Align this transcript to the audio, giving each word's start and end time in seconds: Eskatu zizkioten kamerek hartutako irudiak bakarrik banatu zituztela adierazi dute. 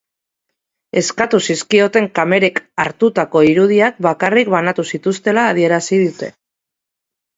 Eskatu 1.01 1.39
zizkioten 1.47 2.07
kamerek 2.19 2.57
hartutako 2.85 3.43
irudiak 3.49 4.01
bakarrik 4.09 4.53
banatu 4.57 4.87
zituztela 4.97 5.45
adierazi 5.51 6.01
dute. 6.07 6.33